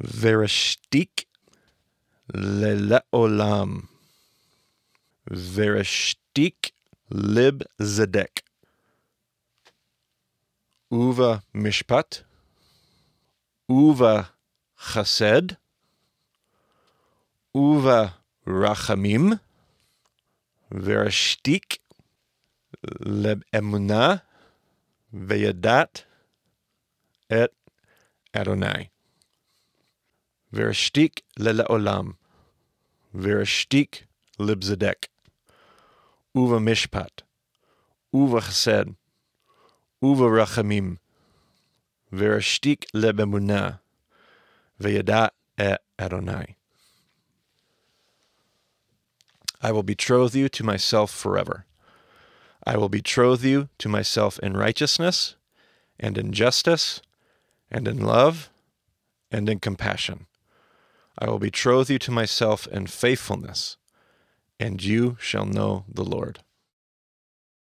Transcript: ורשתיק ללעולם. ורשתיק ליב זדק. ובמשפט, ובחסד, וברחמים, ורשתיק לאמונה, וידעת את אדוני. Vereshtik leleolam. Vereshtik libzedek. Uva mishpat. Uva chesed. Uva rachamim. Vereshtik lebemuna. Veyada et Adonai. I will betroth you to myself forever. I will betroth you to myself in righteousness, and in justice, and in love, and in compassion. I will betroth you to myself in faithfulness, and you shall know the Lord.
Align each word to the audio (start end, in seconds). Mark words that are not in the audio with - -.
ורשתיק 0.00 1.24
ללעולם. 2.34 3.80
ורשתיק 5.54 6.70
ליב 7.10 7.54
זדק. 7.78 8.40
ובמשפט, 10.90 12.16
ובחסד, 13.68 15.42
וברחמים, 18.46 19.30
ורשתיק 20.72 21.76
לאמונה, 23.00 24.16
וידעת 25.12 26.02
את 27.26 27.50
אדוני. 28.32 28.97
Vereshtik 30.52 31.22
leleolam. 31.38 32.16
Vereshtik 33.14 34.04
libzedek. 34.38 35.08
Uva 36.34 36.58
mishpat. 36.58 37.22
Uva 38.14 38.40
chesed. 38.40 38.96
Uva 40.02 40.24
rachamim. 40.24 40.98
Vereshtik 42.12 42.84
lebemuna. 42.94 43.80
Veyada 44.80 45.30
et 45.58 45.82
Adonai. 45.98 46.54
I 49.60 49.72
will 49.72 49.82
betroth 49.82 50.34
you 50.34 50.48
to 50.48 50.64
myself 50.64 51.10
forever. 51.10 51.66
I 52.64 52.76
will 52.76 52.88
betroth 52.88 53.42
you 53.42 53.68
to 53.78 53.88
myself 53.88 54.38
in 54.38 54.56
righteousness, 54.56 55.34
and 55.98 56.16
in 56.16 56.32
justice, 56.32 57.02
and 57.70 57.88
in 57.88 58.00
love, 58.00 58.50
and 59.32 59.48
in 59.48 59.58
compassion. 59.58 60.26
I 61.20 61.28
will 61.28 61.38
betroth 61.40 61.90
you 61.90 61.98
to 62.00 62.10
myself 62.12 62.66
in 62.68 62.86
faithfulness, 62.86 63.76
and 64.60 64.82
you 64.82 65.16
shall 65.20 65.46
know 65.46 65.84
the 65.92 66.04
Lord. 66.04 66.40